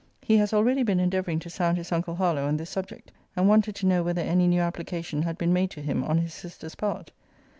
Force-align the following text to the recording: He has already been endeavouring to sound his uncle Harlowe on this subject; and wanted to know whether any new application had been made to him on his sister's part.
He 0.23 0.37
has 0.37 0.51
already 0.51 0.81
been 0.81 0.99
endeavouring 0.99 1.37
to 1.41 1.49
sound 1.51 1.77
his 1.77 1.91
uncle 1.91 2.15
Harlowe 2.15 2.47
on 2.47 2.57
this 2.57 2.71
subject; 2.71 3.11
and 3.35 3.47
wanted 3.47 3.75
to 3.75 3.85
know 3.85 4.01
whether 4.01 4.23
any 4.23 4.47
new 4.47 4.61
application 4.61 5.21
had 5.21 5.37
been 5.37 5.53
made 5.53 5.69
to 5.69 5.81
him 5.83 6.03
on 6.03 6.17
his 6.17 6.33
sister's 6.33 6.73
part. 6.73 7.11